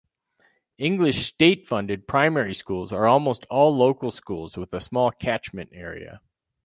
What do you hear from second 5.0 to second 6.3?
catchment area.